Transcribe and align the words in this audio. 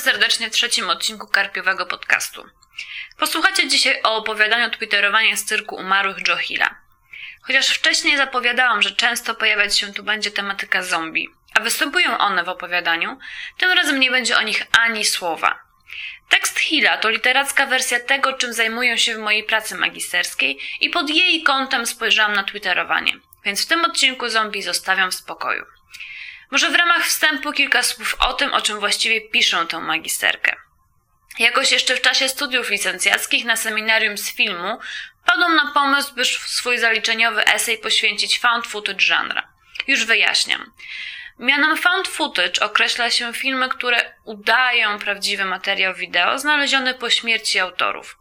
serdecznie 0.00 0.50
w 0.50 0.52
trzecim 0.52 0.90
odcinku 0.90 1.26
Karpiowego 1.26 1.86
Podcastu. 1.86 2.46
Posłuchacie 3.18 3.68
dzisiaj 3.68 4.00
o 4.02 4.16
opowiadaniu 4.16 4.70
twitterowania 4.70 5.36
z 5.36 5.44
cyrku 5.44 5.74
umarłych 5.76 6.28
Joe 6.28 6.36
Hilla. 6.36 6.74
Chociaż 7.42 7.68
wcześniej 7.68 8.16
zapowiadałam, 8.16 8.82
że 8.82 8.90
często 8.90 9.34
pojawiać 9.34 9.78
się 9.78 9.92
tu 9.92 10.02
będzie 10.02 10.30
tematyka 10.30 10.82
zombie, 10.82 11.28
a 11.54 11.60
występują 11.60 12.18
one 12.18 12.44
w 12.44 12.48
opowiadaniu, 12.48 13.18
tym 13.58 13.70
razem 13.70 14.00
nie 14.00 14.10
będzie 14.10 14.36
o 14.36 14.42
nich 14.42 14.66
ani 14.78 15.04
słowa. 15.04 15.58
Tekst 16.28 16.58
Hilla 16.58 16.98
to 16.98 17.10
literacka 17.10 17.66
wersja 17.66 18.00
tego, 18.00 18.32
czym 18.32 18.52
zajmuję 18.52 18.98
się 18.98 19.14
w 19.14 19.18
mojej 19.18 19.44
pracy 19.44 19.74
magisterskiej 19.74 20.58
i 20.80 20.90
pod 20.90 21.10
jej 21.10 21.42
kątem 21.42 21.86
spojrzałam 21.86 22.32
na 22.32 22.44
twitterowanie, 22.44 23.12
więc 23.44 23.64
w 23.64 23.68
tym 23.68 23.84
odcinku 23.84 24.28
zombie 24.28 24.62
zostawiam 24.62 25.10
w 25.10 25.14
spokoju. 25.14 25.64
Może 26.50 26.70
w 26.70 26.74
ramach 26.74 27.06
wstępu 27.06 27.52
kilka 27.52 27.82
słów 27.82 28.16
o 28.18 28.32
tym, 28.32 28.52
o 28.52 28.60
czym 28.60 28.80
właściwie 28.80 29.20
piszę 29.20 29.66
tę 29.66 29.80
magisterkę. 29.80 30.56
Jakoś 31.38 31.72
jeszcze 31.72 31.96
w 31.96 32.00
czasie 32.00 32.28
studiów 32.28 32.70
licencjackich 32.70 33.44
na 33.44 33.56
seminarium 33.56 34.18
z 34.18 34.32
filmu 34.34 34.78
padłam 35.26 35.56
na 35.56 35.72
pomysł, 35.74 36.14
by 36.14 36.24
swój 36.24 36.78
zaliczeniowy 36.78 37.44
esej 37.44 37.78
poświęcić 37.78 38.38
found 38.38 38.66
footage 38.66 39.06
genre. 39.06 39.42
Już 39.86 40.04
wyjaśniam. 40.04 40.72
Mianem 41.38 41.76
found 41.76 42.08
footage 42.08 42.60
określa 42.60 43.10
się 43.10 43.32
filmy, 43.32 43.68
które 43.68 44.14
udają 44.24 44.98
prawdziwy 44.98 45.44
materiał 45.44 45.94
wideo 45.94 46.38
znaleziony 46.38 46.94
po 46.94 47.10
śmierci 47.10 47.58
autorów. 47.58 48.18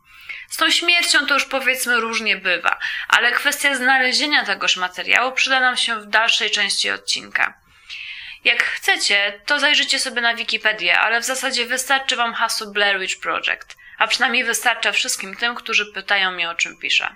Z 0.49 0.57
tą 0.57 0.71
śmiercią 0.71 1.25
to 1.25 1.33
już 1.33 1.45
powiedzmy 1.45 1.99
różnie 1.99 2.37
bywa, 2.37 2.79
ale 3.07 3.31
kwestia 3.31 3.75
znalezienia 3.75 4.45
tegoż 4.45 4.77
materiału 4.77 5.31
przyda 5.31 5.59
nam 5.59 5.77
się 5.77 6.01
w 6.01 6.05
dalszej 6.05 6.51
części 6.51 6.91
odcinka. 6.91 7.68
Jak 8.43 8.63
chcecie, 8.63 9.41
to 9.45 9.59
zajrzyjcie 9.59 9.99
sobie 9.99 10.21
na 10.21 10.35
Wikipedię, 10.35 10.99
ale 10.99 11.21
w 11.21 11.25
zasadzie 11.25 11.65
wystarczy 11.65 12.15
wam 12.15 12.33
hasło 12.33 12.67
Blair 12.67 12.99
Witch 12.99 13.19
Project, 13.19 13.77
a 13.97 14.07
przynajmniej 14.07 14.43
wystarcza 14.43 14.91
wszystkim 14.91 15.35
tym, 15.35 15.55
którzy 15.55 15.93
pytają 15.93 16.31
mnie 16.31 16.49
o 16.49 16.55
czym 16.55 16.77
piszę. 16.77 17.15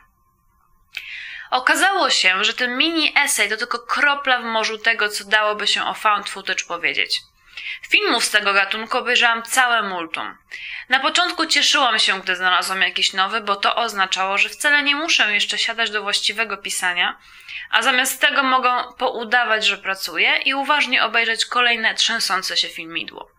Okazało 1.52 2.10
się, 2.10 2.44
że 2.44 2.54
ten 2.54 2.78
mini 2.78 3.14
esej 3.18 3.50
to 3.50 3.58
tylko 3.58 3.80
kropla 3.80 4.40
w 4.40 4.44
morzu 4.44 4.78
tego, 4.78 5.10
co 5.10 5.24
dałoby 5.24 5.68
się 5.68 5.84
o 5.84 5.94
found 5.94 6.30
footage 6.30 6.64
powiedzieć. 6.68 7.22
Filmów 7.90 8.24
z 8.24 8.32
tego 8.32 8.54
gatunku 8.54 8.98
obejrzałam 8.98 9.44
całe 9.44 9.84
multum. 9.84 10.38
Na 10.90 11.00
początku 11.00 11.46
cieszyłam 11.46 12.00
się, 12.00 12.22
gdy 12.22 12.36
znalazłam 12.36 12.82
jakiś 12.82 13.14
nowy, 13.14 13.42
bo 13.42 13.56
to 13.56 13.76
oznaczało, 13.76 14.38
że 14.38 14.50
wcale 14.50 14.84
nie 14.84 14.96
muszę 14.96 15.34
jeszcze 15.34 15.58
siadać 15.58 15.92
do 15.92 16.02
właściwego 16.02 16.58
pisania, 16.58 17.18
a 17.70 17.82
zamiast 17.82 18.22
tego 18.22 18.44
mogę 18.44 18.72
poudawać, 18.98 19.66
że 19.66 19.78
pracuję 19.78 20.38
i 20.46 20.54
uważnie 20.54 21.04
obejrzeć 21.04 21.46
kolejne 21.46 21.96
trzęsące 21.96 22.58
się 22.58 22.68
filmidło. 22.68 23.32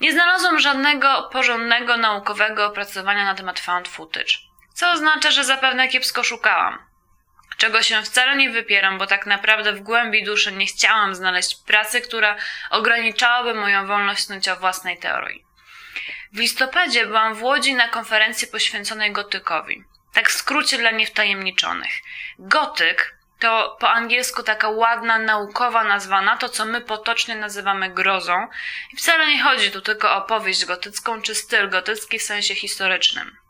Nie 0.00 0.12
znalazłam 0.12 0.60
żadnego 0.60 1.28
porządnego 1.32 1.96
naukowego 1.96 2.66
opracowania 2.66 3.24
na 3.24 3.34
temat 3.34 3.60
found 3.60 3.88
footage, 3.88 4.32
co 4.74 4.90
oznacza, 4.90 5.30
że 5.30 5.44
zapewne 5.44 5.88
kiepsko 5.88 6.24
szukałam 6.24 6.91
czego 7.62 7.82
się 7.82 8.02
wcale 8.02 8.36
nie 8.36 8.50
wypieram, 8.50 8.98
bo 8.98 9.06
tak 9.06 9.26
naprawdę 9.26 9.72
w 9.72 9.80
głębi 9.80 10.24
duszy 10.24 10.52
nie 10.52 10.66
chciałam 10.66 11.14
znaleźć 11.14 11.54
pracy, 11.54 12.00
która 12.00 12.36
ograniczałaby 12.70 13.54
moją 13.54 13.86
wolność 13.86 14.24
snucia 14.24 14.56
własnej 14.56 14.98
teorii. 14.98 15.44
W 16.32 16.38
listopadzie 16.38 17.06
byłam 17.06 17.34
w 17.34 17.42
Łodzi 17.42 17.74
na 17.74 17.88
konferencji 17.88 18.48
poświęconej 18.48 19.12
gotykowi. 19.12 19.84
Tak 20.12 20.28
w 20.28 20.32
skrócie 20.32 20.78
dla 20.78 20.90
niewtajemniczonych. 20.90 21.92
Gotyk 22.38 23.16
to 23.38 23.76
po 23.80 23.90
angielsku 23.90 24.42
taka 24.42 24.68
ładna, 24.68 25.18
naukowa 25.18 25.84
nazwa 25.84 26.20
na 26.20 26.36
to, 26.36 26.48
co 26.48 26.64
my 26.64 26.80
potocznie 26.80 27.36
nazywamy 27.36 27.90
grozą. 27.90 28.46
I 28.92 28.96
wcale 28.96 29.26
nie 29.26 29.42
chodzi 29.42 29.70
tu 29.70 29.80
tylko 29.80 30.16
o 30.16 30.22
powieść 30.22 30.64
gotycką 30.64 31.22
czy 31.22 31.34
styl 31.34 31.70
gotycki 31.70 32.18
w 32.18 32.22
sensie 32.22 32.54
historycznym. 32.54 33.41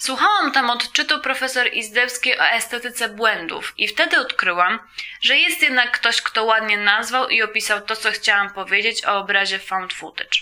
Słuchałam 0.00 0.52
tam 0.52 0.70
odczytu 0.70 1.20
profesor 1.20 1.72
Izdebskiej 1.72 2.38
o 2.38 2.44
estetyce 2.44 3.08
błędów 3.08 3.74
i 3.76 3.88
wtedy 3.88 4.18
odkryłam, 4.18 4.78
że 5.20 5.36
jest 5.36 5.62
jednak 5.62 5.90
ktoś, 5.90 6.22
kto 6.22 6.44
ładnie 6.44 6.76
nazwał 6.76 7.28
i 7.28 7.42
opisał 7.42 7.80
to, 7.80 7.96
co 7.96 8.10
chciałam 8.10 8.50
powiedzieć 8.50 9.04
o 9.04 9.18
obrazie 9.18 9.58
found 9.58 9.92
footage. 9.92 10.38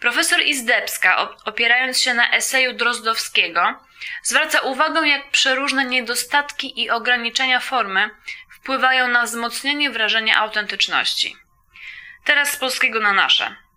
Profesor 0.00 0.42
Izdebska, 0.42 1.36
opierając 1.44 2.00
się 2.00 2.14
na 2.14 2.30
eseju 2.30 2.72
Drozdowskiego, 2.72 3.84
zwraca 4.22 4.60
uwagę, 4.60 5.08
jak 5.08 5.30
przeróżne 5.30 5.84
niedostatki 5.84 6.82
i 6.82 6.90
ograniczenia 6.90 7.60
formy 7.60 8.10
wpływają 8.50 9.08
na 9.08 9.22
wzmocnienie 9.22 9.90
wrażenia 9.90 10.36
autentyczności. 10.36 11.36
Teraz 12.24 12.52
z 12.52 12.56
polskiego 12.56 13.00
na 13.00 13.12
nasze. 13.12 13.67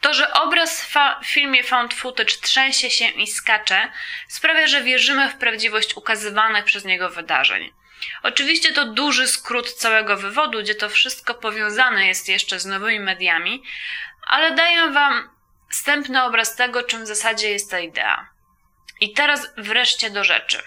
To, 0.00 0.14
że 0.14 0.32
obraz 0.32 0.84
w 1.22 1.26
filmie 1.26 1.64
found 1.64 1.94
footage 1.94 2.32
trzęsie 2.42 2.90
się 2.90 3.08
i 3.08 3.26
skacze, 3.26 3.92
sprawia, 4.28 4.66
że 4.66 4.82
wierzymy 4.82 5.30
w 5.30 5.36
prawdziwość 5.36 5.96
ukazywanych 5.96 6.64
przez 6.64 6.84
niego 6.84 7.08
wydarzeń. 7.08 7.72
Oczywiście 8.22 8.72
to 8.72 8.84
duży 8.84 9.28
skrót 9.28 9.72
całego 9.72 10.16
wywodu, 10.16 10.60
gdzie 10.60 10.74
to 10.74 10.88
wszystko 10.88 11.34
powiązane 11.34 12.06
jest 12.06 12.28
jeszcze 12.28 12.60
z 12.60 12.66
nowymi 12.66 13.00
mediami, 13.00 13.62
ale 14.26 14.54
daję 14.54 14.90
Wam 14.90 15.30
wstępny 15.70 16.24
obraz 16.24 16.56
tego, 16.56 16.82
czym 16.82 17.04
w 17.04 17.06
zasadzie 17.06 17.50
jest 17.50 17.70
ta 17.70 17.80
idea. 17.80 18.28
I 19.00 19.12
teraz 19.12 19.48
wreszcie 19.56 20.10
do 20.10 20.24
rzeczy. 20.24 20.62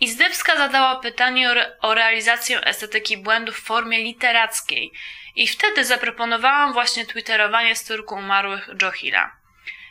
Izdebska 0.00 0.56
zadała 0.56 0.96
pytanie 0.96 1.48
o, 1.48 1.52
re 1.52 1.76
o 1.80 1.94
realizację 1.94 2.64
estetyki 2.64 3.16
błędu 3.16 3.52
w 3.52 3.60
formie 3.60 3.98
literackiej 3.98 4.92
i 5.34 5.48
wtedy 5.48 5.84
zaproponowałam 5.84 6.72
właśnie 6.72 7.06
twitterowanie 7.06 7.76
z 7.76 7.82
cyrku 7.82 8.14
umarłych 8.14 8.68
Joe 8.82 8.90
Hilla. 8.90 9.36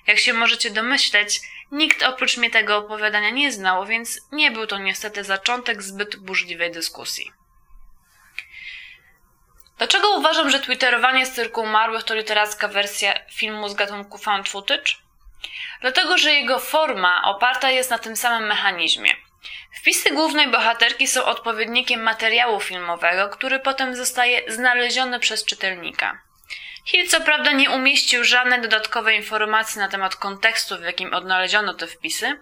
Jak 0.08 0.20
się 0.20 0.34
możecie 0.34 0.72
domyśleć, 0.72 1.42
nikt 1.72 2.04
oprócz 2.04 2.38
mnie 2.38 2.50
tego 2.50 2.78
opowiadania 2.78 3.30
nie 3.30 3.52
znał, 3.52 3.86
więc 3.86 4.20
nie 4.32 4.52
był 4.52 4.68
to 4.68 4.78
niestety 4.78 5.24
zaczątek 5.24 5.84
zbyt 5.84 6.16
burzliwej 6.16 6.72
dyskusji. 6.72 7.32
Dlaczego 9.78 10.10
uważam, 10.18 10.50
że 10.50 10.60
twitterowanie 10.60 11.26
z 11.26 11.32
cyrku 11.32 11.62
umarłych 11.62 12.04
to 12.04 12.16
literacka 12.16 12.68
wersja 12.68 13.14
filmu 13.32 13.70
z 13.70 13.74
gatunku 13.74 14.18
found 14.18 14.50
footage? 14.50 14.94
Dlatego, 15.82 16.18
że 16.18 16.32
jego 16.34 16.60
forma 16.60 17.22
oparta 17.24 17.72
jest 17.72 17.90
na 17.90 18.00
tym 18.00 18.16
samym 18.16 18.48
mechanizmie– 18.48 19.16
Wpisy 19.88 20.12
głównej 20.12 20.48
bohaterki 20.48 21.08
są 21.08 21.26
odpowiednikiem 21.26 22.04
materiału 22.04 22.60
filmowego, 22.60 23.30
który 23.30 23.60
potem 23.60 23.96
zostaje 23.96 24.52
znaleziony 24.52 25.20
przez 25.20 25.46
czytelnika. 25.46 26.22
Hill 26.86 27.08
co 27.08 27.22
prawda 27.22 27.52
nie 27.52 27.70
umieścił 27.70 28.24
żadnej 28.24 28.62
dodatkowej 28.62 29.18
informacji 29.18 29.80
na 29.80 29.88
temat 29.88 30.16
kontekstu, 30.16 30.78
w 30.78 30.84
jakim 30.84 31.14
odnaleziono 31.14 31.74
te 31.74 31.88
wpisy, 31.88 32.40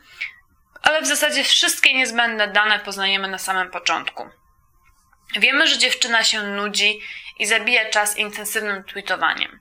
ale 0.81 1.01
w 1.01 1.07
zasadzie 1.07 1.43
wszystkie 1.43 1.93
niezbędne 1.93 2.47
dane 2.47 2.79
poznajemy 2.79 3.27
na 3.27 3.37
samym 3.37 3.71
początku. 3.71 4.29
Wiemy, 5.35 5.67
że 5.67 5.77
dziewczyna 5.77 6.23
się 6.23 6.43
nudzi 6.43 7.01
i 7.39 7.45
zabija 7.45 7.89
czas 7.89 8.17
intensywnym 8.17 8.83
tweetowaniem. 8.83 9.59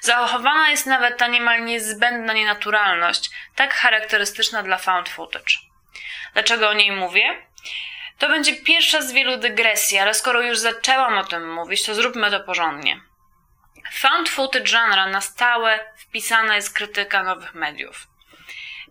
Zachowana 0.00 0.70
jest 0.70 0.86
nawet 0.86 1.18
ta 1.18 1.26
niemal 1.26 1.64
niezbędna 1.64 2.32
nienaturalność, 2.32 3.30
tak 3.54 3.74
charakterystyczna 3.74 4.62
dla 4.62 4.78
found 4.78 5.08
footage. 5.08 5.67
Dlaczego 6.34 6.68
o 6.68 6.74
niej 6.74 6.92
mówię? 6.92 7.46
To 8.18 8.28
będzie 8.28 8.56
pierwsza 8.56 9.02
z 9.02 9.12
wielu 9.12 9.36
dygresji, 9.36 9.98
ale 9.98 10.14
skoro 10.14 10.40
już 10.40 10.58
zaczęłam 10.58 11.18
o 11.18 11.24
tym 11.24 11.52
mówić, 11.52 11.82
to 11.82 11.94
zróbmy 11.94 12.30
to 12.30 12.40
porządnie. 12.40 13.00
Found 13.92 14.28
footage 14.28 14.64
genre 14.64 15.06
na 15.06 15.20
stałe 15.20 15.92
wpisana 15.96 16.56
jest 16.56 16.74
krytyka 16.74 17.22
nowych 17.22 17.54
mediów. 17.54 18.06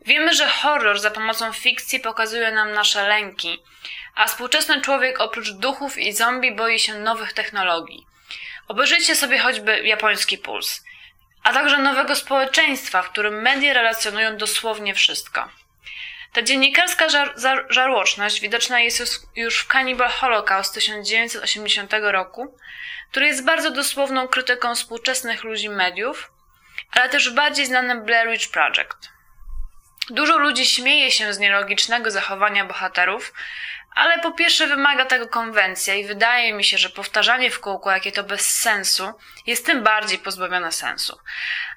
Wiemy, 0.06 0.34
że 0.34 0.48
horror 0.48 1.00
za 1.00 1.12
pomocą 1.12 1.54
fikcji 1.54 2.00
pokazuje 2.00 2.52
nam 2.52 2.74
nasze 2.74 3.08
lęki, 3.08 3.64
a 4.16 4.28
współczesny 4.28 4.82
człowiek 4.82 5.20
oprócz 5.20 5.52
duchów 5.52 5.98
i 5.98 6.14
zombie 6.14 6.56
boi 6.56 6.80
się 6.80 6.94
nowych 6.94 7.34
technologii. 7.34 8.06
Obejrzyjcie 8.68 9.16
sobie 9.16 9.40
choćby 9.40 9.80
japoński 9.88 10.38
puls, 10.38 10.84
a 11.44 11.54
także 11.54 11.78
nowego 11.78 12.16
społeczeństwa, 12.16 13.02
w 13.02 13.10
którym 13.10 13.42
media 13.42 13.74
relacjonują 13.74 14.38
dosłownie 14.38 14.96
wszystko. 14.96 15.50
Ta 16.34 16.42
dziennikarska 16.42 17.10
żar 17.10 17.36
żarłoczność 17.70 18.42
widoczna 18.42 18.80
jest 18.80 19.28
już 19.36 19.60
w 19.60 19.68
Cannibal 19.68 20.10
Holocaust 20.10 20.74
1980 20.74 21.94
roku, 22.02 22.58
który 23.12 23.28
jest 23.28 23.46
bardzo 23.46 23.72
dosłowną 23.72 24.28
krytyką 24.28 24.76
współczesnych 24.76 25.44
ludzi 25.44 25.70
mediów, 25.70 26.32
ale 26.92 27.10
też 27.10 27.30
w 27.30 27.34
bardziej 27.34 27.66
znanym 27.66 28.06
Blair 28.06 28.30
Witch 28.30 28.52
Project. 28.52 29.12
Dużo 30.10 30.38
ludzi 30.38 30.66
śmieje 30.66 31.12
się 31.12 31.34
z 31.34 31.40
nielogicznego 31.40 32.12
zachowania 32.12 32.66
bohaterów, 32.66 33.34
ale 33.96 34.20
po 34.20 34.32
pierwsze 34.32 34.68
wymaga 34.68 35.06
tego 35.06 35.28
konwencja 35.28 35.96
i 35.96 36.06
wydaje 36.06 36.54
mi 36.54 36.64
się, 36.64 36.78
że 36.78 36.90
powtarzanie 36.90 37.52
w 37.52 37.60
kółko, 37.60 37.92
jakie 37.92 38.12
to 38.12 38.24
bez 38.24 38.50
sensu, 38.50 39.14
jest 39.48 39.66
tym 39.66 39.84
bardziej 39.84 40.20
pozbawione 40.20 40.72
sensu. 40.72 41.20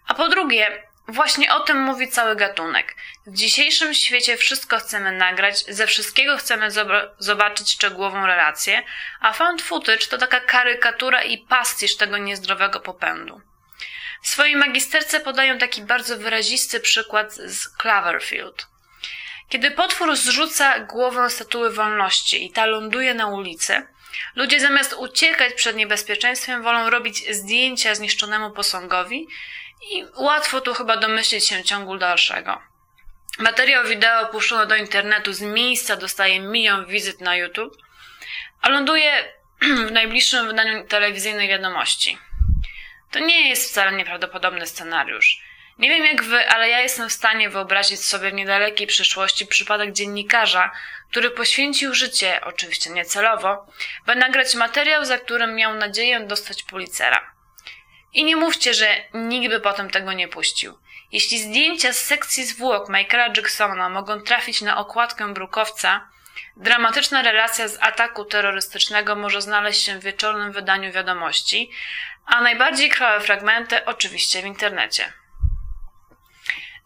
A 0.06 0.14
po 0.14 0.28
drugie, 0.28 0.89
Właśnie 1.10 1.54
o 1.54 1.60
tym 1.60 1.80
mówi 1.80 2.08
cały 2.08 2.36
gatunek. 2.36 2.96
W 3.26 3.34
dzisiejszym 3.34 3.94
świecie 3.94 4.36
wszystko 4.36 4.78
chcemy 4.78 5.12
nagrać, 5.12 5.64
ze 5.68 5.86
wszystkiego 5.86 6.36
chcemy 6.36 6.68
zobaczyć 7.18 7.72
szczegółową 7.72 8.26
relację, 8.26 8.82
a 9.20 9.32
found 9.32 9.62
footage 9.62 10.06
to 10.06 10.18
taka 10.18 10.40
karykatura 10.40 11.22
i 11.22 11.38
pastisz 11.38 11.96
tego 11.96 12.18
niezdrowego 12.18 12.80
popędu. 12.80 13.40
W 14.22 14.28
swojej 14.28 14.56
magisterce 14.56 15.20
podają 15.20 15.58
taki 15.58 15.82
bardzo 15.82 16.16
wyrazisty 16.16 16.80
przykład 16.80 17.34
z 17.34 17.76
Cloverfield. 17.76 18.66
Kiedy 19.48 19.70
potwór 19.70 20.16
zrzuca 20.16 20.78
głowę 20.78 21.30
statuły 21.30 21.70
wolności 21.70 22.46
i 22.46 22.50
ta 22.50 22.66
ląduje 22.66 23.14
na 23.14 23.26
ulicy, 23.26 23.86
ludzie 24.34 24.60
zamiast 24.60 24.92
uciekać 24.92 25.54
przed 25.54 25.76
niebezpieczeństwem 25.76 26.62
wolą 26.62 26.90
robić 26.90 27.36
zdjęcia 27.36 27.94
zniszczonemu 27.94 28.50
posągowi 28.50 29.26
i 29.82 30.04
łatwo 30.16 30.60
tu 30.60 30.74
chyba 30.74 30.96
domyślić 30.96 31.48
się 31.48 31.64
ciągu 31.64 31.98
dalszego. 31.98 32.62
Materiał 33.38 33.86
wideo 33.86 34.26
puszczono 34.26 34.66
do 34.66 34.76
internetu 34.76 35.32
z 35.32 35.40
miejsca 35.40 35.96
dostaje 35.96 36.40
milion 36.40 36.86
wizyt 36.86 37.20
na 37.20 37.36
YouTube, 37.36 37.76
a 38.60 38.68
ląduje 38.68 39.34
w 39.88 39.92
najbliższym 39.92 40.46
wydaniu 40.46 40.86
telewizyjnej 40.86 41.48
wiadomości. 41.48 42.18
To 43.10 43.18
nie 43.18 43.48
jest 43.48 43.70
wcale 43.70 43.92
nieprawdopodobny 43.92 44.66
scenariusz. 44.66 45.42
Nie 45.78 45.88
wiem 45.88 46.06
jak 46.06 46.22
wy, 46.22 46.48
ale 46.48 46.68
ja 46.68 46.80
jestem 46.80 47.08
w 47.08 47.12
stanie 47.12 47.50
wyobrazić 47.50 48.04
sobie 48.04 48.30
w 48.30 48.34
niedalekiej 48.34 48.86
przyszłości 48.86 49.46
przypadek 49.46 49.92
dziennikarza, 49.92 50.70
który 51.10 51.30
poświęcił 51.30 51.94
życie, 51.94 52.40
oczywiście 52.44 52.90
niecelowo, 52.90 53.66
by 54.06 54.14
nagrać 54.14 54.54
materiał, 54.54 55.04
za 55.04 55.18
którym 55.18 55.54
miał 55.54 55.74
nadzieję 55.74 56.20
dostać 56.20 56.62
policera. 56.62 57.39
I 58.12 58.24
nie 58.24 58.36
mówcie, 58.36 58.74
że 58.74 58.96
nikt 59.14 59.48
by 59.48 59.60
potem 59.60 59.90
tego 59.90 60.12
nie 60.12 60.28
puścił. 60.28 60.78
Jeśli 61.12 61.38
zdjęcia 61.38 61.92
z 61.92 61.98
sekcji 61.98 62.44
zwłok 62.44 62.88
Michaela 62.88 63.32
Jacksona 63.36 63.88
mogą 63.88 64.20
trafić 64.20 64.60
na 64.60 64.78
okładkę 64.78 65.34
brukowca, 65.34 66.08
dramatyczna 66.56 67.22
relacja 67.22 67.68
z 67.68 67.78
ataku 67.80 68.24
terrorystycznego 68.24 69.16
może 69.16 69.42
znaleźć 69.42 69.82
się 69.82 69.98
w 69.98 70.02
wieczornym 70.02 70.52
wydaniu 70.52 70.92
wiadomości, 70.92 71.70
a 72.26 72.40
najbardziej 72.40 72.90
krwawe 72.90 73.20
fragmenty 73.20 73.84
oczywiście 73.84 74.42
w 74.42 74.46
internecie. 74.46 75.12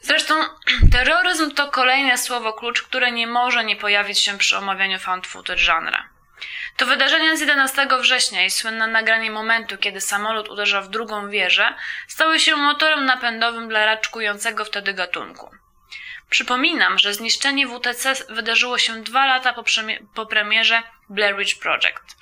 Zresztą 0.01 0.35
terroryzm 0.93 1.51
to 1.51 1.71
kolejne 1.71 2.19
słowo 2.19 2.53
klucz, 2.53 2.83
które 2.83 3.13
nie 3.13 3.27
może 3.27 3.65
nie 3.65 3.77
pojawić 3.77 4.19
się 4.19 4.39
przy 4.39 4.57
omawianiu 4.57 4.99
found 4.99 5.27
footage 5.27 5.59
żanra. 5.59 6.14
To 6.77 6.87
wydarzenia 6.87 7.37
z 7.37 7.41
11 7.41 7.89
września 8.01 8.45
i 8.45 8.51
słynne 8.51 8.87
nagranie 8.87 9.31
momentu, 9.31 9.79
kiedy 9.79 10.01
samolot 10.01 10.49
uderza 10.49 10.83
w 10.83 10.89
drugą 10.89 11.29
wieżę, 11.29 11.75
stały 12.09 12.41
się 12.41 12.57
motorem 12.57 13.05
napędowym 13.05 13.69
dla 13.69 13.87
raczkującego 13.87 14.65
wtedy 14.65 14.95
gatunku. 14.95 15.51
Przypominam, 16.31 16.99
że 16.99 17.15
zniszczenie 17.15 17.67
WTC 17.67 18.15
wydarzyło 18.29 18.79
się 18.79 19.03
dwa 19.03 19.27
lata 19.27 19.53
po, 19.53 19.65
po 20.15 20.27
premierze 20.27 20.83
Blair 21.09 21.37
Project. 21.63 22.17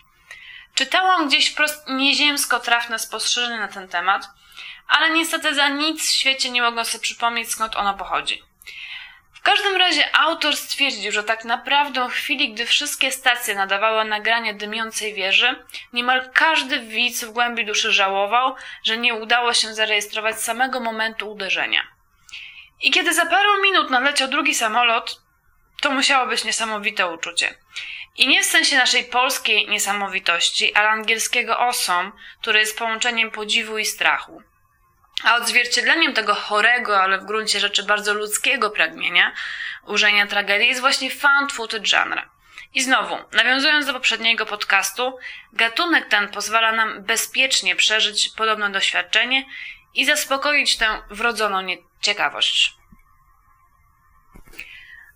Czytałam 0.75 1.29
gdzieś 1.29 1.53
wprost 1.53 1.89
nieziemsko 1.89 2.61
trafne 2.61 2.99
spostrzeżenie 2.99 3.59
na 3.59 3.69
ten 3.69 3.89
temat, 3.89 4.29
ale 4.89 5.11
niestety 5.11 5.55
za 5.55 5.69
nic 5.69 6.03
w 6.03 6.13
świecie 6.13 6.51
nie 6.51 6.63
mogą 6.63 6.85
sobie 6.85 7.03
przypomnieć 7.03 7.51
skąd 7.51 7.77
ono 7.77 7.95
pochodzi. 7.95 8.43
W 9.43 9.45
każdym 9.45 9.77
razie 9.77 10.17
autor 10.17 10.57
stwierdził, 10.57 11.13
że 11.13 11.25
tak 11.25 11.45
naprawdę 11.45 12.09
w 12.09 12.13
chwili, 12.13 12.55
gdy 12.55 12.67
wszystkie 12.67 13.13
stacje 13.13 13.55
nadawały 13.55 14.05
nagranie 14.05 14.55
dymiącej 14.55 15.15
wieży, 15.15 15.65
niemal 15.93 16.31
każdy 16.35 16.81
widz 16.81 17.25
w 17.25 17.31
głębi 17.31 17.67
duszy 17.67 17.93
żałował, 17.93 18.55
że 18.85 18.97
nie 18.97 19.15
udało 19.15 19.55
się 19.55 19.75
zarejestrować 19.75 20.41
samego 20.41 20.81
momentu 20.81 21.31
uderzenia. 21.31 21.83
I 22.81 22.91
kiedy 22.91 23.15
za 23.15 23.27
parę 23.27 23.49
minut 23.63 23.91
naleciał 23.91 24.29
drugi 24.29 24.55
samolot, 24.55 25.21
to 25.81 25.91
musiało 25.91 26.27
być 26.27 26.45
niesamowite 26.45 27.11
uczucie. 27.11 27.55
I 28.17 28.29
nie 28.29 28.43
w 28.43 28.47
sensie 28.47 28.77
naszej 28.77 29.05
polskiej 29.05 29.69
niesamowitości, 29.69 30.75
ale 30.75 30.89
angielskiego 30.89 31.59
awesome, 31.59 32.13
który 32.41 32.59
jest 32.59 32.79
połączeniem 32.79 33.31
podziwu 33.31 33.79
i 33.79 33.85
strachu. 33.85 34.43
A 35.25 35.37
odzwierciedleniem 35.37 36.15
tego 36.15 36.35
chorego, 36.35 37.03
ale 37.03 37.19
w 37.19 37.25
gruncie 37.25 37.61
rzeczy 37.61 37.83
bardzo 37.83 38.15
ludzkiego 38.15 38.71
pragnienia 38.71 39.33
użenia 39.87 40.27
tragedii 40.27 40.69
jest 40.69 40.81
właśnie 40.81 41.11
found 41.11 41.53
footage 41.53 41.89
genre. 41.89 42.23
I 42.75 42.83
znowu, 42.83 43.19
nawiązując 43.33 43.87
do 43.87 43.93
poprzedniego 43.93 44.47
podcastu, 44.47 45.19
gatunek 45.53 46.09
ten 46.09 46.29
pozwala 46.29 46.73
nam 46.73 47.03
bezpiecznie 47.05 47.77
przeżyć 47.77 48.29
podobne 48.37 48.71
doświadczenie 48.71 49.45
i 49.95 50.05
zaspokoić 50.05 50.77
tę 50.77 51.03
wrodzoną 51.11 51.61
nieciekawość. 51.61 52.73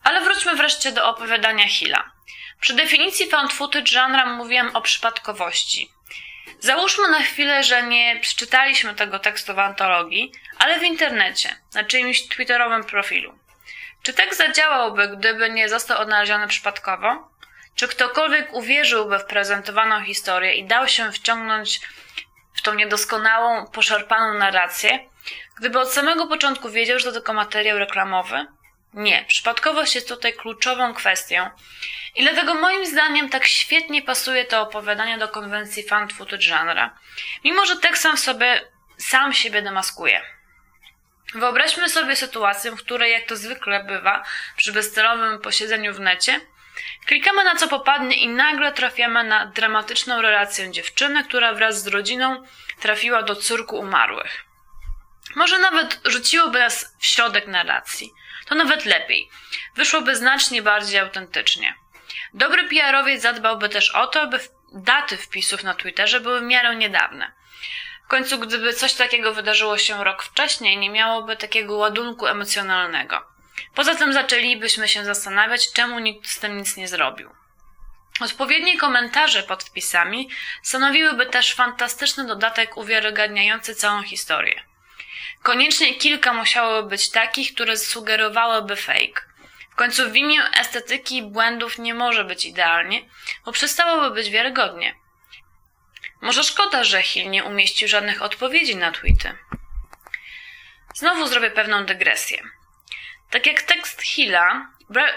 Ale 0.02 0.20
wróćmy 0.20 0.56
wreszcie 0.56 0.92
do 0.92 1.08
opowiadania 1.08 1.68
Hilla. 1.68 2.12
Przy 2.60 2.74
definicji 2.74 3.30
found 3.30 3.52
footage 3.52 3.90
genre 3.90 4.26
mówiłem 4.26 4.76
o 4.76 4.80
przypadkowości. 4.80 5.95
Załóżmy 6.60 7.08
na 7.08 7.22
chwilę, 7.22 7.64
że 7.64 7.82
nie 7.82 8.20
przeczytaliśmy 8.20 8.94
tego 8.94 9.18
tekstu 9.18 9.54
w 9.54 9.58
antologii, 9.58 10.32
ale 10.58 10.80
w 10.80 10.82
internecie, 10.82 11.56
na 11.74 11.84
czyimś 11.84 12.28
twitterowym 12.28 12.84
profilu. 12.84 13.38
Czy 14.02 14.12
tekst 14.12 14.38
zadziałałby, 14.38 15.08
gdyby 15.08 15.50
nie 15.50 15.68
został 15.68 15.98
odnaleziony 16.00 16.48
przypadkowo? 16.48 17.30
Czy 17.74 17.88
ktokolwiek 17.88 18.54
uwierzyłby 18.54 19.18
w 19.18 19.24
prezentowaną 19.24 20.04
historię 20.04 20.54
i 20.54 20.64
dał 20.64 20.88
się 20.88 21.12
wciągnąć 21.12 21.80
w 22.54 22.62
tą 22.62 22.74
niedoskonałą, 22.74 23.66
poszarpaną 23.66 24.38
narrację, 24.38 24.98
gdyby 25.58 25.80
od 25.80 25.92
samego 25.92 26.26
początku 26.26 26.70
wiedział, 26.70 26.98
że 26.98 27.04
to 27.04 27.12
tylko 27.12 27.32
materiał 27.32 27.78
reklamowy? 27.78 28.46
Nie, 28.94 29.24
przypadkowość 29.28 29.94
jest 29.94 30.08
tutaj 30.08 30.32
kluczową 30.32 30.94
kwestią. 30.94 31.50
I 32.16 32.22
dlatego 32.22 32.54
moim 32.54 32.86
zdaniem 32.86 33.28
tak 33.28 33.46
świetnie 33.46 34.02
pasuje 34.02 34.44
to 34.44 34.62
opowiadanie 34.62 35.18
do 35.18 35.28
konwencji 35.28 35.82
fan 35.82 36.08
footage. 36.08 36.90
Mimo, 37.44 37.66
że 37.66 37.76
tekst 37.76 38.02
sam 38.02 38.16
sobie, 38.16 38.60
sam 38.96 39.32
siebie 39.32 39.62
demaskuje. 39.62 40.22
Wyobraźmy 41.34 41.88
sobie 41.88 42.16
sytuację, 42.16 42.70
w 42.70 42.76
której, 42.76 43.12
jak 43.12 43.26
to 43.26 43.36
zwykle 43.36 43.84
bywa 43.84 44.24
przy 44.56 44.72
bezcelowym 44.72 45.40
posiedzeniu 45.40 45.94
w 45.94 46.00
necie, 46.00 46.40
klikamy 47.06 47.44
na 47.44 47.56
co 47.56 47.68
popadnie 47.68 48.16
i 48.16 48.28
nagle 48.28 48.72
trafiamy 48.72 49.24
na 49.24 49.46
dramatyczną 49.46 50.22
relację 50.22 50.70
dziewczyny, 50.70 51.24
która 51.24 51.54
wraz 51.54 51.82
z 51.82 51.86
rodziną 51.86 52.44
trafiła 52.80 53.22
do 53.22 53.36
cyrku 53.36 53.76
umarłych. 53.76 54.44
Może 55.34 55.58
nawet 55.58 56.00
rzuciłoby 56.04 56.58
nas 56.58 56.96
w 56.98 57.06
środek 57.06 57.46
narracji– 57.46 58.12
to 58.46 58.54
nawet 58.54 58.84
lepiej. 58.84 59.28
Wyszłoby 59.76 60.16
znacznie 60.16 60.62
bardziej 60.62 60.98
autentycznie. 60.98 61.74
Dobry 62.34 62.68
PR-owiec 62.68 63.22
zadbałby 63.22 63.68
też 63.68 63.90
o 63.90 64.06
to, 64.06 64.26
by 64.26 64.40
daty 64.72 65.16
wpisów 65.16 65.62
na 65.62 65.74
Twitterze 65.74 66.20
były 66.20 66.40
w 66.40 66.44
miarę 66.44 66.76
niedawne. 66.76 67.32
W 68.04 68.08
końcu, 68.08 68.38
gdyby 68.38 68.74
coś 68.74 68.94
takiego 68.94 69.34
wydarzyło 69.34 69.78
się 69.78 70.04
rok 70.04 70.22
wcześniej, 70.22 70.76
nie 70.76 70.90
miałoby 70.90 71.36
takiego 71.36 71.76
ładunku 71.76 72.26
emocjonalnego. 72.26 73.22
Poza 73.74 73.94
tym 73.94 74.12
zaczęlibyśmy 74.12 74.88
się 74.88 75.04
zastanawiać, 75.04 75.72
czemu 75.72 75.98
nikt 75.98 76.28
z 76.28 76.40
tym 76.40 76.58
nic 76.58 76.76
nie 76.76 76.88
zrobił. 76.88 77.30
Odpowiednie 78.20 78.78
komentarze 78.78 79.42
pod 79.42 79.64
wpisami 79.64 80.28
stanowiłyby 80.62 81.26
też 81.26 81.54
fantastyczny 81.54 82.26
dodatek 82.26 82.76
uwiarygadniający 82.76 83.74
całą 83.74 84.02
historię. 84.02 84.62
Koniecznie 85.42 85.94
kilka 85.94 86.32
musiało 86.32 86.82
być 86.82 87.10
takich, 87.10 87.54
które 87.54 87.76
sugerowałyby 87.76 88.76
fake. 88.76 89.22
W 89.76 89.78
końcu 89.78 90.10
w 90.10 90.16
imię 90.16 90.42
estetyki 90.54 91.22
błędów 91.22 91.78
nie 91.78 91.94
może 91.94 92.24
być 92.24 92.44
idealnie, 92.44 93.02
bo 93.44 93.52
przestałoby 93.52 94.14
być 94.14 94.30
wiarygodnie. 94.30 94.94
Może 96.20 96.44
szkoda, 96.44 96.84
że 96.84 97.02
Hill 97.02 97.30
nie 97.30 97.44
umieścił 97.44 97.88
żadnych 97.88 98.22
odpowiedzi 98.22 98.76
na 98.76 98.92
tweety. 98.92 99.38
Znowu 100.94 101.26
zrobię 101.26 101.50
pewną 101.50 101.84
dygresję. 101.84 102.42
Tak 103.30 103.46
jak 103.46 103.62
tekst 103.62 104.02
Hilla, 104.02 104.72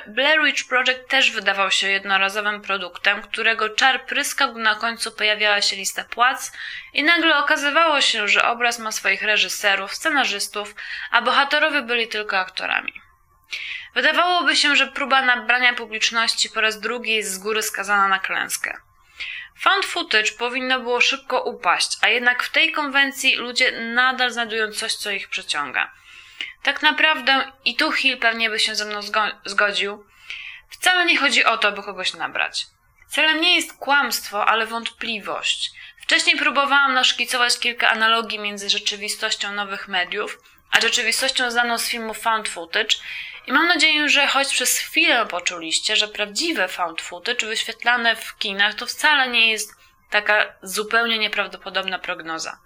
Blair 0.07 0.43
Witch 0.43 0.67
Project 0.67 1.09
też 1.09 1.31
wydawał 1.31 1.71
się 1.71 1.87
jednorazowym 1.87 2.61
produktem, 2.61 3.21
którego 3.21 3.69
czar 3.69 4.05
pryskał, 4.05 4.57
na 4.57 4.75
końcu 4.75 5.11
pojawiała 5.11 5.61
się 5.61 5.75
lista 5.75 6.03
płac 6.03 6.51
i 6.93 7.03
nagle 7.03 7.37
okazywało 7.37 8.01
się, 8.01 8.27
że 8.27 8.43
obraz 8.43 8.79
ma 8.79 8.91
swoich 8.91 9.21
reżyserów, 9.21 9.95
scenarzystów, 9.95 10.75
a 11.11 11.21
bohaterowie 11.21 11.81
byli 11.81 12.07
tylko 12.07 12.39
aktorami. 12.39 13.08
Wydawałoby 13.95 14.55
się, 14.55 14.75
że 14.75 14.87
próba 14.87 15.21
nabrania 15.21 15.73
publiczności 15.73 16.49
po 16.49 16.61
raz 16.61 16.79
drugi 16.79 17.13
jest 17.13 17.31
z 17.31 17.37
góry 17.37 17.61
skazana 17.61 18.07
na 18.07 18.19
klęskę. 18.19 18.77
Found 19.59 19.85
footage 19.85 20.31
powinno 20.31 20.79
było 20.79 21.01
szybko 21.01 21.41
upaść, 21.41 21.97
a 22.01 22.07
jednak 22.07 22.43
w 22.43 22.51
tej 22.51 22.71
konwencji 22.71 23.35
ludzie 23.35 23.71
nadal 23.71 24.31
znajdują 24.31 24.71
coś, 24.71 24.95
co 24.95 25.11
ich 25.11 25.29
przeciąga– 25.29 25.91
tak 26.63 26.81
naprawdę, 26.81 27.51
i 27.65 27.75
tu 27.75 27.91
Hill 27.91 28.17
pewnie 28.17 28.49
by 28.49 28.59
się 28.59 28.75
ze 28.75 28.85
mną 28.85 28.99
zgodził, 29.45 30.05
wcale 30.69 31.05
nie 31.05 31.17
chodzi 31.17 31.45
o 31.45 31.57
to, 31.57 31.71
by 31.71 31.83
kogoś 31.83 32.13
nabrać. 32.13 32.65
Celem 33.07 33.41
nie 33.41 33.55
jest 33.55 33.77
kłamstwo, 33.77 34.45
ale 34.45 34.67
wątpliwość. 34.67 35.71
Wcześniej 36.01 36.37
próbowałam 36.37 36.93
naszkicować 36.93 37.59
kilka 37.59 37.89
analogii 37.89 38.39
między 38.39 38.69
rzeczywistością 38.69 39.51
nowych 39.51 39.87
mediów, 39.87 40.37
a 40.71 40.81
rzeczywistością 40.81 41.51
znaną 41.51 41.77
z 41.77 41.87
filmu 41.87 42.13
found 42.13 42.49
footage 42.49 42.95
i 43.47 43.51
mam 43.51 43.67
nadzieję, 43.67 44.09
że 44.09 44.27
choć 44.27 44.53
przez 44.53 44.77
chwilę 44.77 45.25
poczuliście, 45.25 45.95
że 45.95 46.07
prawdziwe 46.07 46.67
found 46.67 47.01
footage 47.01 47.47
wyświetlane 47.47 48.15
w 48.15 48.37
kinach 48.37 48.75
to 48.75 48.85
wcale 48.85 49.29
nie 49.29 49.51
jest 49.51 49.73
taka 50.09 50.53
zupełnie 50.61 51.17
nieprawdopodobna 51.19 51.99
prognoza. 51.99 52.59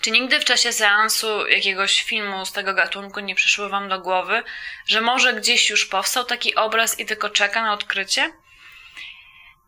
Czy 0.00 0.10
nigdy 0.10 0.40
w 0.40 0.44
czasie 0.44 0.72
seansu 0.72 1.46
jakiegoś 1.46 2.02
filmu 2.02 2.46
z 2.46 2.52
tego 2.52 2.74
gatunku 2.74 3.20
nie 3.20 3.34
przyszło 3.34 3.68
Wam 3.68 3.88
do 3.88 4.00
głowy, 4.00 4.42
że 4.86 5.00
może 5.00 5.34
gdzieś 5.34 5.70
już 5.70 5.86
powstał 5.86 6.24
taki 6.24 6.54
obraz 6.54 6.98
i 6.98 7.06
tylko 7.06 7.30
czeka 7.30 7.62
na 7.62 7.72
odkrycie? 7.72 8.32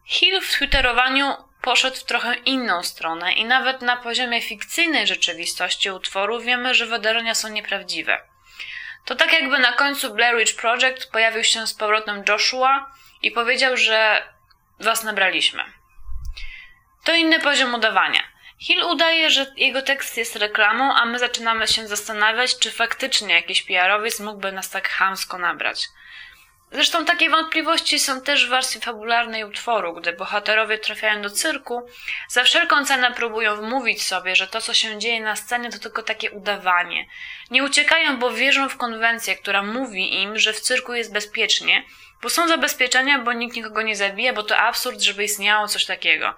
Hill 0.04 0.40
w 0.40 0.52
twitterowaniu 0.52 1.49
poszedł 1.62 1.96
w 1.96 2.04
trochę 2.04 2.34
inną 2.34 2.82
stronę 2.82 3.32
i 3.32 3.44
nawet 3.44 3.82
na 3.82 3.96
poziomie 3.96 4.42
fikcyjnej 4.42 5.06
rzeczywistości 5.06 5.90
utworu 5.90 6.40
wiemy, 6.40 6.74
że 6.74 6.86
wydarzenia 6.86 7.34
są 7.34 7.48
nieprawdziwe. 7.48 8.20
To 9.04 9.14
tak 9.14 9.32
jakby 9.32 9.58
na 9.58 9.72
końcu 9.72 10.14
Blair 10.14 10.36
Witch 10.38 10.56
Project 10.56 11.10
pojawił 11.12 11.44
się 11.44 11.66
z 11.66 11.74
powrotem 11.74 12.24
Joshua 12.28 12.90
i 13.22 13.30
powiedział, 13.30 13.76
że 13.76 14.22
was 14.80 15.04
nabraliśmy. 15.04 15.64
To 17.04 17.14
inny 17.14 17.40
poziom 17.40 17.74
udawania. 17.74 18.22
Hill 18.58 18.82
udaje, 18.82 19.30
że 19.30 19.46
jego 19.56 19.82
tekst 19.82 20.16
jest 20.16 20.36
reklamą, 20.36 20.94
a 20.94 21.04
my 21.04 21.18
zaczynamy 21.18 21.68
się 21.68 21.88
zastanawiać, 21.88 22.58
czy 22.58 22.70
faktycznie 22.70 23.34
jakiś 23.34 23.62
PR-owiec 23.62 24.20
mógłby 24.20 24.52
nas 24.52 24.70
tak 24.70 24.88
chamsko 24.88 25.38
nabrać. 25.38 25.88
Zresztą 26.72 27.04
takie 27.04 27.30
wątpliwości 27.30 27.98
są 27.98 28.20
też 28.20 28.46
w 28.46 28.50
warstwie 28.50 28.80
fabularnej 28.80 29.44
utworu, 29.44 29.94
gdy 29.94 30.12
bohaterowie 30.12 30.78
trafiają 30.78 31.22
do 31.22 31.30
cyrku, 31.30 31.86
za 32.28 32.44
wszelką 32.44 32.84
cenę 32.84 33.12
próbują 33.12 33.56
wmówić 33.56 34.02
sobie, 34.02 34.36
że 34.36 34.46
to, 34.46 34.60
co 34.60 34.74
się 34.74 34.98
dzieje 34.98 35.20
na 35.20 35.36
scenie, 35.36 35.70
to 35.70 35.78
tylko 35.78 36.02
takie 36.02 36.30
udawanie. 36.30 37.06
Nie 37.50 37.64
uciekają, 37.64 38.18
bo 38.18 38.30
wierzą 38.30 38.68
w 38.68 38.76
konwencję, 38.76 39.36
która 39.36 39.62
mówi 39.62 40.22
im, 40.22 40.38
że 40.38 40.52
w 40.52 40.60
cyrku 40.60 40.94
jest 40.94 41.12
bezpiecznie, 41.12 41.84
bo 42.22 42.30
są 42.30 42.48
zabezpieczenia, 42.48 43.18
bo 43.18 43.32
nikt 43.32 43.56
nikogo 43.56 43.82
nie 43.82 43.96
zabija, 43.96 44.32
bo 44.32 44.42
to 44.42 44.56
absurd, 44.56 45.00
żeby 45.00 45.24
istniało 45.24 45.68
coś 45.68 45.84
takiego. 45.84 46.34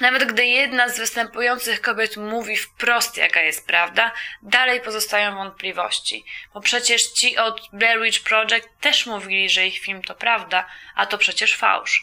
Nawet 0.00 0.32
gdy 0.32 0.46
jedna 0.46 0.88
z 0.88 0.98
występujących 0.98 1.80
kobiet 1.80 2.16
mówi 2.16 2.56
wprost, 2.56 3.16
jaka 3.16 3.40
jest 3.40 3.66
prawda, 3.66 4.12
dalej 4.42 4.80
pozostają 4.80 5.34
wątpliwości. 5.34 6.24
Bo 6.54 6.60
przecież 6.60 7.02
ci 7.06 7.38
od 7.38 7.68
Blair 7.72 8.02
Witch 8.02 8.22
Project 8.22 8.68
też 8.80 9.06
mówili, 9.06 9.50
że 9.50 9.66
ich 9.66 9.78
film 9.78 10.02
to 10.02 10.14
prawda, 10.14 10.66
a 10.94 11.06
to 11.06 11.18
przecież 11.18 11.56
fałsz. 11.56 12.02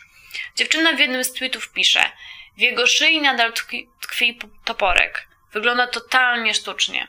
Dziewczyna 0.56 0.94
w 0.94 1.00
jednym 1.00 1.24
z 1.24 1.34
tweetów 1.34 1.74
pisze: 1.74 2.12
W 2.58 2.62
jego 2.62 2.88
szyi 2.88 3.22
nadal 3.22 3.54
tkwi, 3.54 3.90
tkwi 4.02 4.40
toporek. 4.66 5.28
Wygląda 5.52 5.88
totalnie 5.88 6.54
sztucznie. 6.54 7.08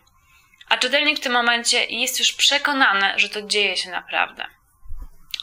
A 0.69 0.77
czytelnik 0.77 1.19
w 1.19 1.23
tym 1.23 1.33
momencie 1.33 1.85
jest 1.85 2.19
już 2.19 2.33
przekonany, 2.33 3.13
że 3.17 3.29
to 3.29 3.43
dzieje 3.43 3.77
się 3.77 3.91
naprawdę. 3.91 4.58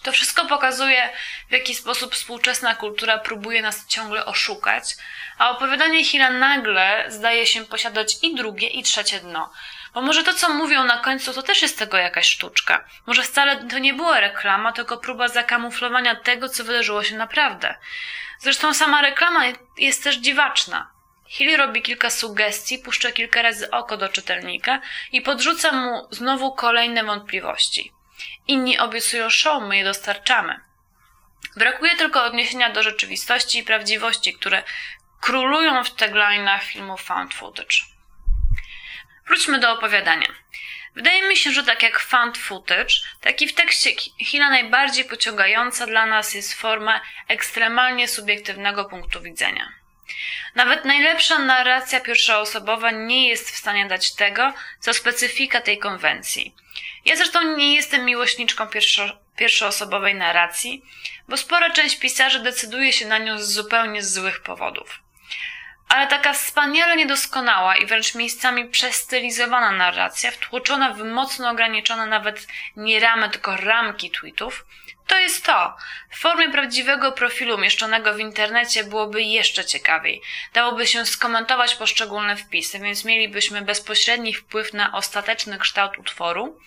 To 0.05 0.11
wszystko 0.11 0.45
pokazuje, 0.45 1.09
w 1.49 1.51
jaki 1.51 1.75
sposób 1.75 2.15
współczesna 2.15 2.75
kultura 2.75 3.17
próbuje 3.17 3.61
nas 3.61 3.87
ciągle 3.87 4.25
oszukać, 4.25 4.95
a 5.37 5.49
opowiadanie 5.49 6.05
Hira 6.05 6.29
nagle 6.29 7.05
zdaje 7.07 7.47
się 7.47 7.65
posiadać 7.65 8.17
i 8.21 8.35
drugie, 8.35 8.67
i 8.67 8.83
trzecie 8.83 9.19
dno. 9.19 9.51
Bo 9.93 10.01
może 10.01 10.23
to, 10.23 10.33
co 10.33 10.49
mówią 10.49 10.83
na 10.83 10.97
końcu, 10.97 11.33
to 11.33 11.43
też 11.43 11.61
jest 11.61 11.79
tego 11.79 11.97
jakaś 11.97 12.29
sztuczka. 12.29 12.85
Może 13.05 13.23
wcale 13.23 13.67
to 13.67 13.77
nie 13.77 13.93
była 13.93 14.19
reklama, 14.19 14.71
tylko 14.71 14.97
próba 14.97 15.27
zakamuflowania 15.27 16.15
tego, 16.15 16.49
co 16.49 16.63
wydarzyło 16.63 17.03
się 17.03 17.15
naprawdę. 17.15 17.75
Zresztą 18.39 18.73
sama 18.73 19.01
reklama 19.01 19.43
jest 19.77 20.03
też 20.03 20.15
dziwaczna. 20.15 20.91
Hill 21.27 21.57
robi 21.57 21.81
kilka 21.81 22.09
sugestii, 22.09 22.79
puszcza 22.79 23.11
kilka 23.11 23.41
razy 23.41 23.71
oko 23.71 23.97
do 23.97 24.09
czytelnika 24.09 24.81
i 25.11 25.21
podrzuca 25.21 25.71
mu 25.71 26.07
znowu 26.11 26.55
kolejne 26.55 27.03
wątpliwości. 27.03 27.95
Inni 28.47 28.79
obiecują 28.79 29.29
show, 29.29 29.63
my 29.63 29.77
je 29.77 29.83
dostarczamy. 29.83 30.59
Brakuje 31.55 31.95
tylko 31.95 32.23
odniesienia 32.23 32.69
do 32.69 32.83
rzeczywistości 32.83 33.59
i 33.59 33.63
prawdziwości, 33.63 34.33
które 34.33 34.63
królują 35.21 35.83
w 35.83 35.95
tagline'ach 35.95 36.63
filmu 36.63 36.97
found 36.97 37.33
footage. 37.33 37.77
Wróćmy 39.27 39.59
do 39.59 39.71
opowiadania. 39.71 40.27
Wydaje 40.95 41.29
mi 41.29 41.37
się, 41.37 41.51
że 41.51 41.63
tak 41.63 41.83
jak 41.83 41.99
found 41.99 42.37
footage, 42.37 42.95
tak 43.21 43.41
i 43.41 43.47
w 43.47 43.53
tekście 43.53 43.91
Hilla 44.19 44.49
najbardziej 44.49 45.05
pociągająca 45.05 45.87
dla 45.87 46.05
nas 46.05 46.33
jest 46.33 46.53
forma 46.53 47.01
ekstremalnie 47.27 48.07
subiektywnego 48.07 48.85
punktu 48.85 49.21
widzenia. 49.21 49.84
Nawet 50.55 50.85
najlepsza 50.85 51.39
narracja 51.39 51.99
pierwszoosobowa 51.99 52.91
nie 52.91 53.29
jest 53.29 53.51
w 53.51 53.57
stanie 53.57 53.85
dać 53.85 54.15
tego, 54.15 54.53
co 54.79 54.93
specyfika 54.93 55.61
tej 55.61 55.77
konwencji. 55.77 56.55
Ja 57.05 57.15
zresztą 57.15 57.55
nie 57.55 57.75
jestem 57.75 58.05
miłośniczką 58.05 58.67
pierwszo, 58.67 59.17
pierwszoosobowej 59.35 60.15
narracji, 60.15 60.85
bo 61.27 61.37
spora 61.37 61.69
część 61.69 61.99
pisarzy 61.99 62.39
decyduje 62.39 62.93
się 62.93 63.07
na 63.07 63.17
nią 63.17 63.39
z 63.39 63.51
zupełnie 63.51 64.03
złych 64.03 64.41
powodów. 64.41 65.04
Ale 65.89 66.07
taka 66.07 66.33
wspaniale 66.33 66.95
niedoskonała 66.95 67.77
i 67.77 67.85
wręcz 67.85 68.15
miejscami 68.15 68.65
przestylizowana 68.65 69.71
narracja, 69.71 70.31
wtłoczona 70.31 70.93
w 70.93 71.03
mocno 71.03 71.49
ograniczone 71.49 72.05
nawet 72.05 72.47
nie 72.75 72.99
ramy, 72.99 73.29
tylko 73.29 73.57
ramki 73.57 74.11
tweetów, 74.11 74.65
to 75.07 75.19
jest 75.19 75.45
to. 75.45 75.77
W 76.09 76.19
formie 76.19 76.49
prawdziwego 76.49 77.11
profilu 77.11 77.55
umieszczonego 77.55 78.13
w 78.13 78.19
internecie 78.19 78.83
byłoby 78.83 79.21
jeszcze 79.21 79.65
ciekawiej. 79.65 80.21
Dałoby 80.53 80.87
się 80.87 81.05
skomentować 81.05 81.75
poszczególne 81.75 82.35
wpisy, 82.35 82.79
więc 82.79 83.05
mielibyśmy 83.05 83.61
bezpośredni 83.61 84.33
wpływ 84.33 84.73
na 84.73 84.91
ostateczny 84.91 85.57
kształt 85.57 85.97
utworu, 85.97 86.59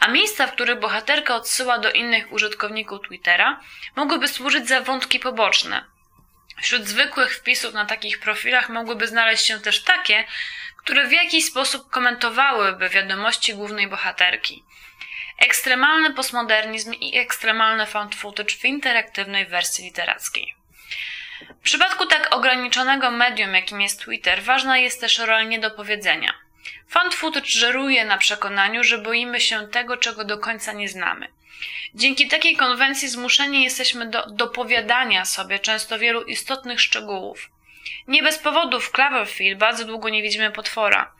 a 0.00 0.08
miejsca, 0.08 0.46
w 0.46 0.52
których 0.52 0.80
bohaterka 0.80 1.36
odsyła 1.36 1.78
do 1.78 1.92
innych 1.92 2.32
użytkowników 2.32 3.00
Twittera, 3.06 3.60
mogłyby 3.96 4.28
służyć 4.28 4.68
za 4.68 4.80
wątki 4.80 5.20
poboczne. 5.20 5.84
Wśród 6.62 6.86
zwykłych 6.86 7.36
wpisów 7.36 7.74
na 7.74 7.86
takich 7.86 8.20
profilach 8.20 8.68
mogłyby 8.68 9.06
znaleźć 9.06 9.46
się 9.46 9.60
też 9.60 9.82
takie, 9.82 10.24
które 10.76 11.08
w 11.08 11.12
jakiś 11.12 11.44
sposób 11.44 11.90
komentowałyby 11.90 12.88
wiadomości 12.88 13.54
głównej 13.54 13.88
bohaterki. 13.88 14.64
Ekstremalny 15.38 16.14
postmodernizm 16.14 16.92
i 16.92 17.18
ekstremalny 17.18 17.86
found 17.86 18.14
footage 18.14 18.54
w 18.54 18.64
interaktywnej 18.64 19.46
wersji 19.46 19.84
literackiej. 19.84 20.54
W 21.60 21.64
przypadku 21.64 22.06
tak 22.06 22.34
ograniczonego 22.34 23.10
medium, 23.10 23.54
jakim 23.54 23.80
jest 23.80 24.00
Twitter, 24.00 24.42
ważna 24.42 24.78
jest 24.78 25.00
też 25.00 25.18
rola 25.18 25.42
niedopowiedzenia. 25.42 26.34
Found 26.88 27.14
footage 27.14 27.46
żeruje 27.46 28.04
na 28.04 28.18
przekonaniu, 28.18 28.84
że 28.84 28.98
boimy 28.98 29.40
się 29.40 29.68
tego, 29.68 29.96
czego 29.96 30.24
do 30.24 30.38
końca 30.38 30.72
nie 30.72 30.88
znamy. 30.88 31.28
Dzięki 31.94 32.28
takiej 32.28 32.56
konwencji 32.56 33.08
zmuszeni 33.08 33.64
jesteśmy 33.64 34.06
do 34.06 34.26
dopowiadania 34.26 35.24
sobie 35.24 35.58
często 35.58 35.98
wielu 35.98 36.22
istotnych 36.22 36.80
szczegółów. 36.80 37.50
Nie 38.08 38.22
bez 38.22 38.38
powodu 38.38 38.80
w 38.80 38.92
Cloverfield 38.92 39.58
bardzo 39.58 39.84
długo 39.84 40.08
nie 40.08 40.22
widzimy 40.22 40.50
potwora. 40.50 41.12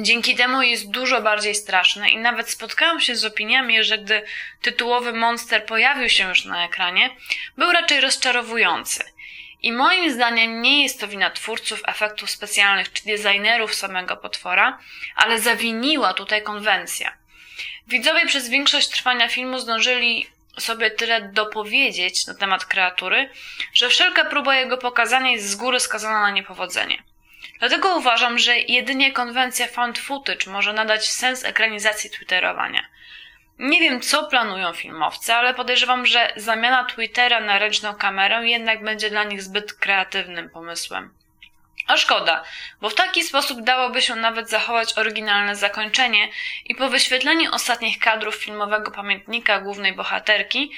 Dzięki 0.00 0.36
temu 0.36 0.62
jest 0.62 0.90
dużo 0.90 1.22
bardziej 1.22 1.54
straszny 1.54 2.10
i 2.10 2.16
nawet 2.16 2.50
spotkałam 2.50 3.00
się 3.00 3.16
z 3.16 3.24
opiniami, 3.24 3.84
że 3.84 3.98
gdy 3.98 4.22
tytułowy 4.62 5.12
monster 5.12 5.66
pojawił 5.66 6.08
się 6.08 6.28
już 6.28 6.44
na 6.44 6.64
ekranie, 6.64 7.10
był 7.56 7.72
raczej 7.72 8.00
rozczarowujący. 8.00 9.04
I 9.62 9.72
moim 9.72 10.12
zdaniem 10.12 10.62
nie 10.62 10.82
jest 10.82 11.00
to 11.00 11.08
wina 11.08 11.30
twórców 11.30 11.82
efektów 11.86 12.30
specjalnych 12.30 12.92
czy 12.92 13.04
designerów 13.04 13.74
samego 13.74 14.16
potwora, 14.16 14.78
ale 15.16 15.40
zawiniła 15.40 16.14
tutaj 16.14 16.42
konwencja. 16.42 17.23
Widzowie 17.88 18.26
przez 18.26 18.48
większość 18.48 18.88
trwania 18.88 19.28
filmu 19.28 19.58
zdążyli 19.58 20.26
sobie 20.58 20.90
tyle 20.90 21.20
dopowiedzieć 21.22 22.26
na 22.26 22.34
temat 22.34 22.64
kreatury, 22.64 23.30
że 23.74 23.88
wszelka 23.88 24.24
próba 24.24 24.56
jego 24.56 24.78
pokazania 24.78 25.30
jest 25.30 25.48
z 25.50 25.56
góry 25.56 25.80
skazana 25.80 26.20
na 26.20 26.30
niepowodzenie. 26.30 27.02
Dlatego 27.58 27.96
uważam, 27.96 28.38
że 28.38 28.58
jedynie 28.58 29.12
konwencja 29.12 29.66
found 29.66 29.98
footage 29.98 30.50
może 30.50 30.72
nadać 30.72 31.08
sens 31.08 31.44
ekranizacji 31.44 32.10
twitterowania. 32.10 32.86
Nie 33.58 33.80
wiem, 33.80 34.00
co 34.00 34.24
planują 34.26 34.72
filmowcy, 34.72 35.34
ale 35.34 35.54
podejrzewam, 35.54 36.06
że 36.06 36.32
zamiana 36.36 36.84
Twittera 36.84 37.40
na 37.40 37.58
ręczną 37.58 37.94
kamerę 37.94 38.48
jednak 38.48 38.84
będzie 38.84 39.10
dla 39.10 39.24
nich 39.24 39.42
zbyt 39.42 39.72
kreatywnym 39.72 40.50
pomysłem. 40.50 41.10
A 41.86 41.96
szkoda, 41.96 42.44
bo 42.80 42.90
w 42.90 42.94
taki 42.94 43.22
sposób 43.22 43.62
dałoby 43.62 44.02
się 44.02 44.14
nawet 44.14 44.50
zachować 44.50 44.98
oryginalne 44.98 45.56
zakończenie 45.56 46.28
i 46.64 46.74
po 46.74 46.88
wyświetleniu 46.88 47.54
ostatnich 47.54 47.98
kadrów 47.98 48.34
filmowego 48.34 48.90
pamiętnika 48.90 49.60
głównej 49.60 49.92
bohaterki, 49.92 50.70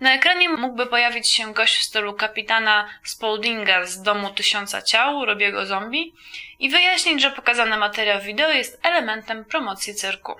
na 0.00 0.14
ekranie 0.14 0.48
mógłby 0.48 0.86
pojawić 0.86 1.28
się 1.28 1.54
gość 1.54 1.76
w 1.76 1.82
stylu 1.82 2.14
kapitana 2.14 2.88
Spauldinga 3.02 3.86
z 3.86 4.02
Domu 4.02 4.30
Tysiąca 4.30 4.82
Ciał, 4.82 5.24
Robiego 5.24 5.66
Zombie 5.66 6.14
i 6.58 6.70
wyjaśnić, 6.70 7.22
że 7.22 7.30
pokazany 7.30 7.76
materiał 7.76 8.20
wideo 8.20 8.50
jest 8.50 8.80
elementem 8.82 9.44
promocji 9.44 9.94
cyrku. 9.94 10.34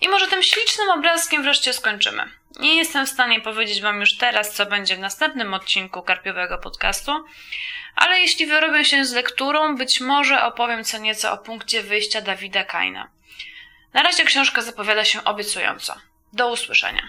I 0.00 0.08
może 0.08 0.28
tym 0.28 0.42
ślicznym 0.42 0.90
obrazkiem 0.90 1.42
wreszcie 1.42 1.72
skończymy. 1.72 2.30
Nie 2.60 2.76
jestem 2.76 3.06
w 3.06 3.10
stanie 3.10 3.40
powiedzieć 3.40 3.80
Wam 3.80 4.00
już 4.00 4.16
teraz, 4.16 4.54
co 4.54 4.66
będzie 4.66 4.96
w 4.96 4.98
następnym 4.98 5.54
odcinku 5.54 6.02
Karpiowego 6.02 6.58
Podcastu, 6.58 7.24
ale 7.96 8.20
jeśli 8.20 8.46
wyrobię 8.46 8.84
się 8.84 9.04
z 9.04 9.12
lekturą, 9.12 9.76
być 9.76 10.00
może 10.00 10.44
opowiem 10.44 10.84
co 10.84 10.98
nieco 10.98 11.32
o 11.32 11.38
punkcie 11.38 11.82
wyjścia 11.82 12.20
Dawida 12.20 12.64
Kaina. 12.64 13.08
Na 13.92 14.02
razie 14.02 14.24
książka 14.24 14.62
zapowiada 14.62 15.04
się 15.04 15.24
obiecująco. 15.24 15.94
Do 16.32 16.52
usłyszenia. 16.52 17.08